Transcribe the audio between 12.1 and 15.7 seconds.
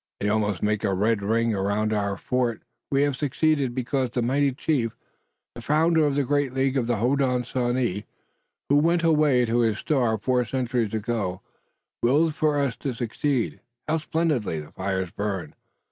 for us to succeed. How splendidly the fires burn!